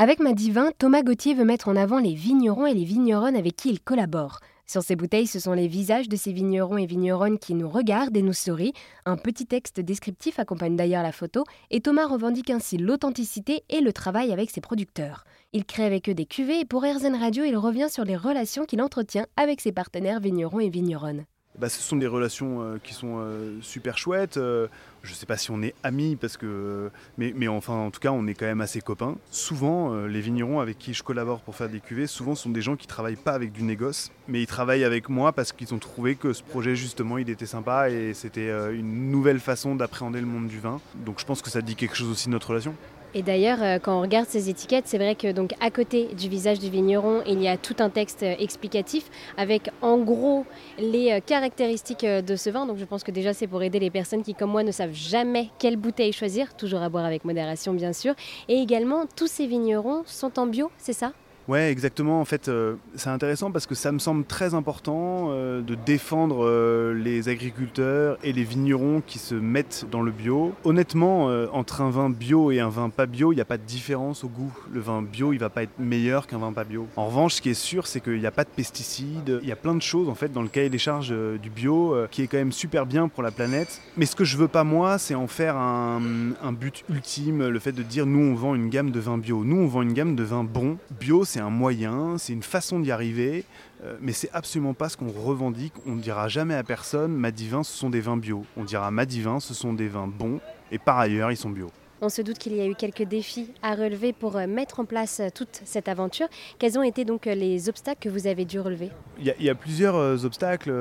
Avec 0.00 0.20
Madivin, 0.20 0.70
Thomas 0.78 1.02
Gauthier 1.02 1.34
veut 1.34 1.44
mettre 1.44 1.66
en 1.66 1.74
avant 1.74 1.98
les 1.98 2.14
vignerons 2.14 2.66
et 2.66 2.72
les 2.72 2.84
vigneronnes 2.84 3.34
avec 3.34 3.56
qui 3.56 3.68
il 3.68 3.80
collabore. 3.80 4.38
Sur 4.64 4.84
ces 4.84 4.94
bouteilles, 4.94 5.26
ce 5.26 5.40
sont 5.40 5.54
les 5.54 5.66
visages 5.66 6.08
de 6.08 6.14
ces 6.14 6.32
vignerons 6.32 6.78
et 6.78 6.86
vigneronnes 6.86 7.40
qui 7.40 7.52
nous 7.54 7.68
regardent 7.68 8.16
et 8.16 8.22
nous 8.22 8.32
sourient. 8.32 8.74
Un 9.06 9.16
petit 9.16 9.44
texte 9.44 9.80
descriptif 9.80 10.38
accompagne 10.38 10.76
d'ailleurs 10.76 11.02
la 11.02 11.10
photo, 11.10 11.42
et 11.72 11.80
Thomas 11.80 12.06
revendique 12.06 12.50
ainsi 12.50 12.78
l'authenticité 12.78 13.64
et 13.70 13.80
le 13.80 13.92
travail 13.92 14.32
avec 14.32 14.50
ses 14.50 14.60
producteurs. 14.60 15.24
Il 15.52 15.64
crée 15.64 15.86
avec 15.86 16.08
eux 16.08 16.14
des 16.14 16.26
cuvées 16.26 16.60
et 16.60 16.64
pour 16.64 16.84
RZN 16.84 17.16
Radio, 17.16 17.42
il 17.42 17.56
revient 17.56 17.88
sur 17.90 18.04
les 18.04 18.16
relations 18.16 18.66
qu'il 18.66 18.82
entretient 18.82 19.26
avec 19.36 19.60
ses 19.60 19.72
partenaires 19.72 20.20
vignerons 20.20 20.60
et 20.60 20.68
vigneronnes. 20.68 21.24
Bah, 21.58 21.68
ce 21.68 21.80
sont 21.82 21.96
des 21.96 22.06
relations 22.06 22.62
euh, 22.62 22.78
qui 22.82 22.94
sont 22.94 23.16
euh, 23.18 23.58
super 23.62 23.98
chouettes. 23.98 24.36
Euh, 24.36 24.68
je 25.02 25.10
ne 25.10 25.16
sais 25.16 25.26
pas 25.26 25.36
si 25.36 25.50
on 25.50 25.60
est 25.60 25.74
amis, 25.82 26.16
parce 26.16 26.36
que, 26.36 26.90
mais, 27.16 27.32
mais, 27.34 27.48
enfin, 27.48 27.74
en 27.74 27.90
tout 27.90 27.98
cas, 27.98 28.10
on 28.12 28.26
est 28.26 28.34
quand 28.34 28.46
même 28.46 28.60
assez 28.60 28.80
copains. 28.80 29.16
Souvent, 29.30 29.94
les 30.06 30.20
vignerons 30.20 30.58
avec 30.60 30.76
qui 30.76 30.92
je 30.92 31.04
collabore 31.04 31.40
pour 31.40 31.54
faire 31.54 31.68
des 31.68 31.78
cuvées, 31.78 32.08
souvent 32.08 32.34
sont 32.34 32.50
des 32.50 32.62
gens 32.62 32.74
qui 32.74 32.88
travaillent 32.88 33.16
pas 33.16 33.32
avec 33.32 33.52
du 33.52 33.62
négoce, 33.62 34.10
mais 34.26 34.42
ils 34.42 34.46
travaillent 34.46 34.84
avec 34.84 35.08
moi 35.08 35.32
parce 35.32 35.52
qu'ils 35.52 35.72
ont 35.72 35.78
trouvé 35.78 36.16
que 36.16 36.32
ce 36.32 36.42
projet, 36.42 36.74
justement, 36.74 37.16
il 37.16 37.30
était 37.30 37.46
sympa 37.46 37.90
et 37.90 38.12
c'était 38.12 38.50
une 38.74 39.10
nouvelle 39.10 39.38
façon 39.38 39.76
d'appréhender 39.76 40.20
le 40.20 40.26
monde 40.26 40.48
du 40.48 40.58
vin. 40.58 40.80
Donc 41.06 41.20
je 41.20 41.24
pense 41.24 41.42
que 41.42 41.48
ça 41.48 41.62
dit 41.62 41.76
quelque 41.76 41.96
chose 41.96 42.10
aussi 42.10 42.26
de 42.26 42.32
notre 42.32 42.48
relation. 42.48 42.74
Et 43.14 43.22
d'ailleurs, 43.22 43.62
euh, 43.62 43.78
quand 43.78 43.96
on 43.96 44.02
regarde 44.02 44.26
ces 44.28 44.50
étiquettes, 44.50 44.86
c'est 44.86 44.98
vrai 44.98 45.14
que 45.14 45.32
donc 45.32 45.54
à 45.60 45.70
côté 45.70 46.08
du 46.14 46.28
visage 46.28 46.58
du 46.58 46.68
vigneron, 46.68 47.22
il 47.26 47.42
y 47.42 47.48
a 47.48 47.56
tout 47.56 47.76
un 47.78 47.88
texte 47.88 48.22
euh, 48.22 48.34
explicatif 48.38 49.10
avec 49.38 49.70
en 49.80 49.96
gros 49.96 50.44
les 50.78 51.12
euh, 51.12 51.20
caractéristiques 51.24 52.04
de 52.04 52.36
ce 52.36 52.50
vin. 52.50 52.66
Donc 52.66 52.76
je 52.76 52.84
pense 52.84 53.04
que 53.04 53.10
déjà 53.10 53.32
c'est 53.32 53.46
pour 53.46 53.62
aider 53.62 53.80
les 53.80 53.90
personnes 53.90 54.22
qui 54.22 54.34
comme 54.34 54.50
moi 54.50 54.62
ne 54.62 54.72
savent 54.72 54.92
jamais 54.92 55.48
quelle 55.58 55.76
bouteille 55.76 56.12
choisir, 56.12 56.54
toujours 56.54 56.82
à 56.82 56.90
boire 56.90 57.06
avec 57.06 57.24
modération 57.24 57.72
bien 57.72 57.94
sûr. 57.94 58.14
Et 58.48 58.56
également 58.56 59.06
tous 59.16 59.28
ces 59.28 59.46
vignerons 59.46 60.02
sont 60.04 60.38
en 60.38 60.46
bio, 60.46 60.70
c'est 60.76 60.92
ça? 60.92 61.12
Ouais, 61.48 61.70
exactement. 61.70 62.20
En 62.20 62.26
fait, 62.26 62.48
euh, 62.48 62.74
c'est 62.94 63.08
intéressant 63.08 63.50
parce 63.50 63.66
que 63.66 63.74
ça 63.74 63.90
me 63.90 63.98
semble 63.98 64.26
très 64.26 64.52
important 64.52 65.28
euh, 65.30 65.62
de 65.62 65.74
défendre 65.74 66.44
euh, 66.44 66.92
les 66.92 67.30
agriculteurs 67.30 68.18
et 68.22 68.34
les 68.34 68.44
vignerons 68.44 69.02
qui 69.04 69.18
se 69.18 69.34
mettent 69.34 69.86
dans 69.90 70.02
le 70.02 70.10
bio. 70.10 70.52
Honnêtement, 70.64 71.28
entre 71.52 71.80
un 71.80 71.88
vin 71.88 72.10
bio 72.10 72.50
et 72.50 72.60
un 72.60 72.68
vin 72.68 72.90
pas 72.90 73.06
bio, 73.06 73.32
il 73.32 73.36
n'y 73.36 73.40
a 73.40 73.46
pas 73.46 73.56
de 73.56 73.62
différence 73.62 74.24
au 74.24 74.28
goût. 74.28 74.52
Le 74.72 74.80
vin 74.80 75.00
bio, 75.00 75.32
il 75.32 75.38
va 75.38 75.48
pas 75.48 75.62
être 75.62 75.78
meilleur 75.78 76.26
qu'un 76.26 76.36
vin 76.36 76.52
pas 76.52 76.64
bio. 76.64 76.86
En 76.96 77.06
revanche, 77.06 77.34
ce 77.34 77.40
qui 77.40 77.48
est 77.48 77.54
sûr, 77.54 77.86
c'est 77.86 78.00
qu'il 78.00 78.18
n'y 78.18 78.26
a 78.26 78.30
pas 78.30 78.44
de 78.44 78.50
pesticides. 78.50 79.38
Il 79.42 79.48
y 79.48 79.52
a 79.52 79.56
plein 79.56 79.74
de 79.74 79.82
choses 79.82 80.10
en 80.10 80.14
fait 80.14 80.30
dans 80.30 80.42
le 80.42 80.48
cahier 80.48 80.68
des 80.68 80.78
charges 80.78 81.14
du 81.40 81.48
bio 81.48 81.96
qui 82.10 82.22
est 82.22 82.26
quand 82.26 82.36
même 82.36 82.52
super 82.52 82.84
bien 82.84 83.08
pour 83.08 83.22
la 83.22 83.30
planète. 83.30 83.80
Mais 83.96 84.04
ce 84.04 84.14
que 84.14 84.24
je 84.24 84.36
veux 84.36 84.48
pas 84.48 84.64
moi, 84.64 84.98
c'est 84.98 85.14
en 85.14 85.26
faire 85.26 85.56
un, 85.56 86.00
un 86.42 86.52
but 86.52 86.84
ultime, 86.90 87.48
le 87.48 87.58
fait 87.58 87.72
de 87.72 87.82
dire 87.82 88.04
nous 88.04 88.20
on 88.20 88.34
vend 88.34 88.54
une 88.54 88.68
gamme 88.68 88.90
de 88.90 89.00
vins 89.00 89.18
bio. 89.18 89.44
Nous 89.44 89.56
on 89.56 89.66
vend 89.66 89.82
une 89.82 89.94
gamme 89.94 90.14
de 90.14 90.22
vins 90.22 90.44
bons. 90.44 90.76
Bio, 91.00 91.24
c'est 91.24 91.37
c'est 91.38 91.44
un 91.44 91.50
moyen, 91.50 92.18
c'est 92.18 92.32
une 92.32 92.42
façon 92.42 92.80
d'y 92.80 92.90
arriver, 92.90 93.44
euh, 93.84 93.96
mais 94.00 94.10
c'est 94.10 94.28
absolument 94.32 94.74
pas 94.74 94.88
ce 94.88 94.96
qu'on 94.96 95.12
revendique. 95.12 95.72
On 95.86 95.92
ne 95.92 96.00
dira 96.00 96.26
jamais 96.26 96.54
à 96.54 96.64
personne 96.64 97.12
Madivin, 97.12 97.62
ce 97.62 97.78
sont 97.78 97.90
des 97.90 98.00
vins 98.00 98.16
bio. 98.16 98.44
On 98.56 98.64
dira 98.64 98.90
Madivin, 98.90 99.38
ce 99.38 99.54
sont 99.54 99.72
des 99.72 99.86
vins 99.86 100.08
bons, 100.08 100.40
et 100.72 100.78
par 100.78 100.98
ailleurs, 100.98 101.30
ils 101.30 101.36
sont 101.36 101.50
bio. 101.50 101.70
On 102.00 102.08
se 102.08 102.22
doute 102.22 102.38
qu'il 102.38 102.56
y 102.56 102.60
a 102.60 102.66
eu 102.66 102.74
quelques 102.74 103.04
défis 103.04 103.52
à 103.62 103.76
relever 103.76 104.12
pour 104.12 104.36
euh, 104.36 104.48
mettre 104.48 104.80
en 104.80 104.84
place 104.84 105.20
euh, 105.20 105.28
toute 105.32 105.60
cette 105.64 105.86
aventure. 105.86 106.26
Quels 106.58 106.76
ont 106.76 106.82
été 106.82 107.04
donc 107.04 107.26
les 107.26 107.68
obstacles 107.68 108.00
que 108.00 108.08
vous 108.08 108.26
avez 108.26 108.44
dû 108.44 108.58
relever? 108.58 108.90
Il 109.20 109.32
y, 109.40 109.48
a, 109.48 109.54
plusieurs 109.54 110.24
obstacles. 110.24 110.72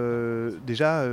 déjà, 0.65 1.05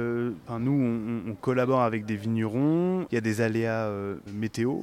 nous, 0.58 1.22
on, 1.28 1.34
collabore 1.34 1.82
avec 1.82 2.06
des 2.06 2.16
vignerons. 2.16 3.06
Il 3.10 3.14
y 3.14 3.18
a 3.18 3.20
des 3.20 3.42
aléas 3.42 3.90
météo 4.32 4.80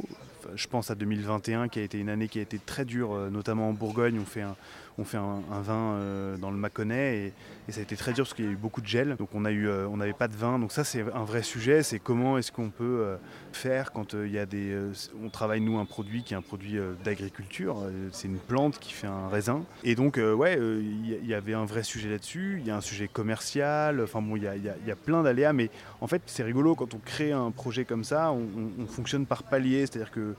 je 0.55 0.67
pense 0.67 0.91
à 0.91 0.95
2021 0.95 1.67
qui 1.67 1.79
a 1.79 1.83
été 1.83 1.97
une 1.97 2.09
année 2.09 2.27
qui 2.27 2.39
a 2.39 2.41
été 2.41 2.59
très 2.59 2.85
dure, 2.85 3.13
euh, 3.13 3.29
notamment 3.29 3.69
en 3.69 3.73
Bourgogne. 3.73 4.19
On 4.19 4.25
fait 4.25 4.41
un, 4.41 4.55
on 4.97 5.03
fait 5.03 5.17
un, 5.17 5.41
vin 5.61 5.93
euh, 5.93 6.37
dans 6.37 6.51
le 6.51 6.57
Mâconnais 6.57 7.17
et, 7.17 7.33
ça 7.71 7.79
a 7.79 7.83
été 7.83 7.95
très 7.95 8.11
dur 8.11 8.25
parce 8.25 8.33
qu'il 8.33 8.43
y 8.43 8.47
a 8.49 8.51
eu 8.51 8.57
beaucoup 8.57 8.81
de 8.81 8.87
gel. 8.87 9.15
Donc 9.15 9.29
on 9.33 9.45
euh, 9.45 9.95
n'avait 9.95 10.11
pas 10.11 10.27
de 10.27 10.35
vin. 10.35 10.59
Donc 10.59 10.73
ça 10.73 10.83
c'est 10.83 11.05
un 11.13 11.23
vrai 11.23 11.41
sujet. 11.41 11.83
C'est 11.83 11.99
comment 11.99 12.37
est-ce 12.37 12.51
qu'on 12.51 12.69
peut 12.69 13.17
faire 13.53 13.93
quand 13.93 14.13
il 14.13 14.31
y 14.31 14.39
a 14.39 14.45
des, 14.45 14.77
on 15.23 15.29
travaille 15.29 15.61
nous 15.61 15.79
un 15.79 15.85
produit 15.85 16.23
qui 16.23 16.33
est 16.33 16.37
un 16.37 16.41
produit 16.41 16.77
d'agriculture. 17.05 17.77
c'est 18.11 18.27
une 18.27 18.39
plante 18.39 18.77
qui 18.77 18.91
fait 18.91 19.07
un 19.07 19.29
raisin. 19.29 19.63
Et 19.85 19.95
donc 19.95 20.17
ouais, 20.17 20.59
il 20.59 21.25
y, 21.25 21.33
avait 21.33 21.53
un 21.53 21.63
vrai 21.63 21.83
sujet 21.83 22.09
là-dessus. 22.09 22.57
Il 22.59 22.67
y 22.67 22.71
a 22.71 22.75
un 22.75 22.81
sujet 22.81 23.07
commercial. 23.07 24.01
Enfin 24.01 24.21
bon, 24.21 24.35
il 24.35 24.43
y 24.43 24.47
a, 24.91 24.95
plein 24.97 25.23
d'aléas. 25.23 25.53
Mais 25.53 25.69
en 26.01 26.07
fait 26.07 26.23
c'est 26.25 26.43
rigolo 26.43 26.75
quand 26.75 26.93
on 26.93 26.99
crée 26.99 27.31
un 27.31 27.51
projet 27.51 27.85
comme 27.85 28.03
ça. 28.03 28.33
On, 28.33 28.47
on 28.79 28.85
fonctionne 28.85 29.25
par 29.25 29.43
palier, 29.43 29.85
c'est-à-dire 29.85 30.11
que 30.11 30.35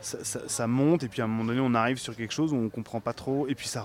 ça, 0.00 0.66
monte 0.66 1.02
et 1.02 1.08
puis 1.08 1.20
à 1.22 1.24
un 1.24 1.28
moment 1.28 1.44
donné 1.44 1.60
on 1.60 1.74
arrive 1.74 1.98
sur 1.98 2.14
quelque 2.16 2.32
chose 2.32 2.52
où 2.52 2.56
on 2.56 2.68
comprend 2.68 3.00
pas 3.00 3.12
trop 3.12 3.48
et 3.48 3.54
puis 3.54 3.68
ça, 3.68 3.84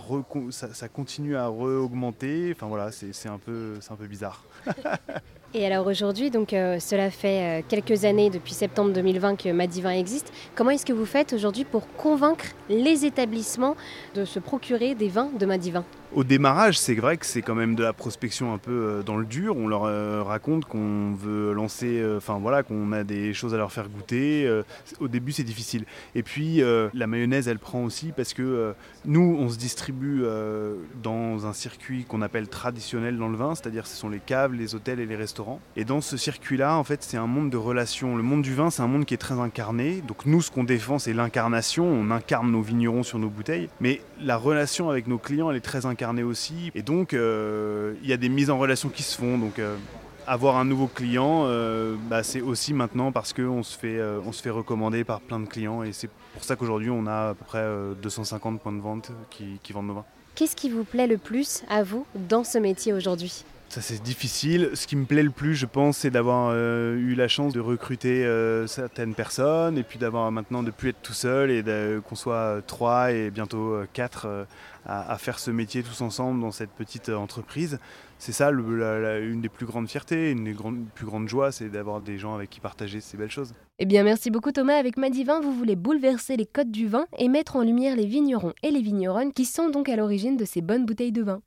ça, 0.51 0.87
continue 0.87 1.35
à 1.35 1.47
re-augmenter. 1.47 2.53
Enfin 2.55 2.67
voilà, 2.67 2.91
c'est 2.91 3.29
un, 3.29 3.39
peu, 3.39 3.73
un 3.89 3.95
peu 3.95 4.07
bizarre. 4.07 4.43
et 5.53 5.65
alors 5.65 5.87
aujourd'hui, 5.87 6.29
donc 6.29 6.53
euh, 6.53 6.79
cela 6.79 7.09
fait 7.09 7.61
euh, 7.61 7.65
quelques 7.67 8.05
années, 8.05 8.29
depuis 8.29 8.53
septembre 8.53 8.93
2020 8.93 9.35
que 9.35 9.49
Madivin 9.49 9.91
existe. 9.91 10.31
Comment 10.55 10.71
est-ce 10.71 10.85
que 10.85 10.93
vous 10.93 11.05
faites 11.05 11.33
aujourd'hui 11.33 11.65
pour 11.65 11.87
convaincre 11.95 12.45
les 12.69 13.05
établissements 13.05 13.75
de 14.15 14.25
se 14.25 14.39
procurer 14.39 14.95
des 14.95 15.09
vins 15.09 15.29
de 15.39 15.45
Madivin 15.45 15.83
au 16.15 16.23
démarrage, 16.23 16.77
c'est 16.77 16.93
vrai 16.93 17.17
que 17.17 17.25
c'est 17.25 17.41
quand 17.41 17.55
même 17.55 17.73
de 17.73 17.81
la 17.81 17.91
prospection 17.91 18.53
un 18.53 18.59
peu 18.59 18.71
euh, 18.71 19.01
dans 19.01 19.17
le 19.17 19.25
dur. 19.25 19.57
On 19.57 19.67
leur 19.67 19.85
euh, 19.85 20.21
raconte 20.21 20.65
qu'on 20.65 21.13
veut 21.13 21.53
lancer, 21.53 21.99
euh, 21.99 22.17
enfin 22.17 22.37
voilà, 22.39 22.61
qu'on 22.61 22.91
a 22.91 23.03
des 23.03 23.33
choses 23.33 23.55
à 23.55 23.57
leur 23.57 23.71
faire 23.71 23.89
goûter. 23.89 24.47
Au 24.99 25.07
début, 25.07 25.31
c'est 25.31 25.43
difficile. 25.43 25.85
Et 26.15 26.23
puis, 26.23 26.61
la 26.93 27.07
mayonnaise, 27.07 27.47
elle 27.47 27.59
prend 27.59 27.83
aussi 27.83 28.11
parce 28.15 28.33
que 28.33 28.73
nous, 29.05 29.37
on 29.39 29.49
se 29.49 29.57
distribue 29.57 30.23
dans 31.01 31.45
un 31.45 31.53
circuit 31.53 32.05
qu'on 32.05 32.21
appelle 32.21 32.47
traditionnel 32.47 33.17
dans 33.17 33.29
le 33.29 33.37
vin, 33.37 33.55
c'est-à-dire 33.55 33.87
ce 33.87 33.95
sont 33.95 34.09
les 34.09 34.19
caves, 34.19 34.53
les 34.53 34.75
hôtels 34.75 34.99
et 34.99 35.05
les 35.05 35.15
restaurants. 35.15 35.59
Et 35.75 35.85
dans 35.85 36.01
ce 36.01 36.17
circuit-là, 36.17 36.77
en 36.77 36.83
fait, 36.83 37.03
c'est 37.03 37.17
un 37.17 37.27
monde 37.27 37.49
de 37.49 37.57
relations. 37.57 38.15
Le 38.15 38.23
monde 38.23 38.41
du 38.41 38.53
vin, 38.53 38.69
c'est 38.69 38.81
un 38.81 38.87
monde 38.87 39.05
qui 39.05 39.13
est 39.13 39.17
très 39.17 39.39
incarné. 39.39 40.01
Donc 40.07 40.25
nous, 40.25 40.41
ce 40.41 40.51
qu'on 40.51 40.63
défend, 40.63 40.99
c'est 40.99 41.13
l'incarnation. 41.13 41.85
On 41.85 42.11
incarne 42.11 42.51
nos 42.51 42.61
vignerons 42.61 43.03
sur 43.03 43.19
nos 43.19 43.29
bouteilles. 43.29 43.69
Mais 43.79 44.01
la 44.21 44.37
relation 44.37 44.89
avec 44.89 45.07
nos 45.07 45.17
clients, 45.17 45.49
elle 45.49 45.57
est 45.57 45.61
très 45.61 45.85
incarnée 45.85 46.23
aussi. 46.23 46.71
Et 46.75 46.81
donc, 46.81 47.13
euh, 47.13 47.93
il 48.03 48.09
y 48.09 48.13
a 48.13 48.17
des 48.17 48.29
mises 48.29 48.49
en 48.49 48.57
relation 48.57 48.89
qui 48.89 49.03
se 49.03 49.17
font. 49.17 49.37
Donc, 49.37 49.59
euh, 49.59 49.75
avoir 50.27 50.57
un 50.57 50.65
nouveau 50.65 50.87
client, 50.87 51.43
euh, 51.45 51.95
bah, 52.09 52.23
c'est 52.23 52.41
aussi 52.41 52.73
maintenant 52.73 53.11
parce 53.11 53.33
qu'on 53.33 53.63
se, 53.63 53.77
fait, 53.77 54.01
on 54.25 54.31
se 54.31 54.41
fait 54.41 54.49
recommander 54.49 55.03
par 55.03 55.21
plein 55.21 55.39
de 55.39 55.47
clients. 55.47 55.83
Et 55.83 55.93
c'est 55.93 56.09
pour 56.33 56.43
ça 56.43 56.55
qu'aujourd'hui, 56.55 56.89
on 56.89 57.05
a 57.07 57.29
à 57.29 57.33
peu 57.33 57.45
près 57.45 57.65
250 58.01 58.61
points 58.61 58.73
de 58.73 58.81
vente 58.81 59.11
qui, 59.29 59.59
qui 59.61 59.73
vendent 59.73 59.87
nos 59.87 59.95
vins. 59.95 60.05
Qu'est-ce 60.35 60.55
qui 60.55 60.69
vous 60.69 60.83
plaît 60.83 61.07
le 61.07 61.17
plus 61.17 61.63
à 61.69 61.83
vous 61.83 62.05
dans 62.15 62.43
ce 62.43 62.57
métier 62.57 62.91
aujourd'hui? 62.93 63.45
Ça 63.73 63.81
c'est 63.81 64.01
difficile. 64.01 64.69
Ce 64.73 64.87
qui 64.87 64.95
me 64.95 65.05
plaît 65.05 65.23
le 65.23 65.31
plus, 65.31 65.55
je 65.55 65.65
pense, 65.65 65.97
c'est 65.97 66.11
d'avoir 66.11 66.55
eu 66.55 67.15
la 67.15 67.27
chance 67.27 67.53
de 67.53 67.59
recruter 67.59 68.25
certaines 68.67 69.15
personnes 69.15 69.77
et 69.77 69.83
puis 69.83 69.99
d'avoir 69.99 70.31
maintenant 70.31 70.63
de 70.63 70.71
plus 70.71 70.89
être 70.89 71.01
tout 71.01 71.13
seul 71.13 71.51
et 71.51 71.63
qu'on 72.07 72.15
soit 72.15 72.61
trois 72.67 73.11
et 73.11 73.31
bientôt 73.31 73.77
quatre 73.93 74.45
à, 74.85 75.17
faire 75.17 75.39
ce 75.39 75.51
métier 75.51 75.83
tous 75.83 76.01
ensemble 76.01 76.41
dans 76.41 76.51
cette 76.51 76.71
petite 76.71 77.09
euh, 77.09 77.15
entreprise. 77.15 77.79
C'est 78.19 78.31
ça 78.31 78.51
une 78.51 79.41
des 79.41 79.49
plus 79.49 79.65
grandes 79.65 79.89
fiertés, 79.89 80.31
une 80.31 80.45
des 80.45 80.55
plus 80.95 81.05
grandes 81.05 81.27
joies, 81.27 81.51
c'est 81.51 81.69
d'avoir 81.69 82.01
des 82.01 82.17
gens 82.17 82.35
avec 82.35 82.49
qui 82.49 82.61
partager 82.61 83.01
ces 83.01 83.17
belles 83.17 83.31
choses. 83.31 83.53
Eh 83.79 83.85
bien, 83.85 84.03
merci 84.03 84.31
beaucoup 84.31 84.51
Thomas. 84.51 84.75
Avec 84.75 84.95
Madivin, 84.95 85.41
vous 85.41 85.53
voulez 85.53 85.75
bouleverser 85.75 86.37
les 86.37 86.45
codes 86.45 86.71
du 86.71 86.87
vin 86.87 87.05
et 87.17 87.27
mettre 87.27 87.57
en 87.57 87.63
lumière 87.63 87.97
les 87.97 88.05
vignerons 88.05 88.53
et 88.63 88.71
les 88.71 88.81
vigneronnes 88.81 89.33
qui 89.33 89.43
sont 89.43 89.69
donc 89.69 89.89
à 89.89 89.97
l'origine 89.97 90.37
de 90.37 90.45
ces 90.45 90.61
bonnes 90.61 90.85
bouteilles 90.85 91.11
de 91.11 91.23
vin. 91.23 91.41